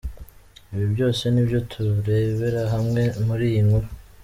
Ibi 0.73 0.85
byose, 0.93 1.23
nibyo 1.29 1.59
turebera 1.69 2.61
hamwe 2.73 3.01
muri 3.27 3.43
iyi 3.51 3.61
nkuru. 3.67 3.87